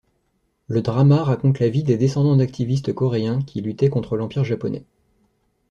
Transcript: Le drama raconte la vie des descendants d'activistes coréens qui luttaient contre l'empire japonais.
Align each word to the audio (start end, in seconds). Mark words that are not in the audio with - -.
Le 0.67 0.81
drama 0.81 1.23
raconte 1.23 1.59
la 1.59 1.69
vie 1.69 1.83
des 1.83 1.95
descendants 1.95 2.35
d'activistes 2.35 2.91
coréens 2.91 3.43
qui 3.43 3.61
luttaient 3.61 3.91
contre 3.91 4.17
l'empire 4.17 4.43
japonais. 4.43 4.83